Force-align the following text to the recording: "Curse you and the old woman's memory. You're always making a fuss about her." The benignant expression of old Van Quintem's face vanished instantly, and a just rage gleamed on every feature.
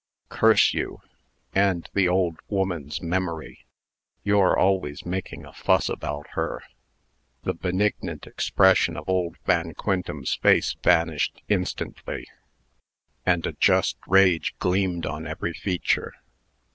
"Curse 0.29 0.73
you 0.73 0.97
and 1.53 1.87
the 1.93 2.07
old 2.07 2.39
woman's 2.49 3.03
memory. 3.03 3.67
You're 4.23 4.57
always 4.57 5.05
making 5.05 5.45
a 5.45 5.53
fuss 5.53 5.89
about 5.89 6.29
her." 6.31 6.63
The 7.43 7.53
benignant 7.53 8.25
expression 8.25 8.97
of 8.97 9.07
old 9.07 9.37
Van 9.45 9.75
Quintem's 9.75 10.33
face 10.33 10.75
vanished 10.81 11.43
instantly, 11.49 12.25
and 13.27 13.45
a 13.45 13.51
just 13.53 13.95
rage 14.07 14.55
gleamed 14.57 15.05
on 15.05 15.27
every 15.27 15.53
feature. 15.53 16.13